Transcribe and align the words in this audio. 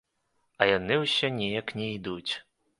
А 0.61 0.67
яны 0.69 0.97
ўсё 1.03 1.31
неяк 1.37 1.73
не 1.83 1.93
ідуць. 2.01 2.29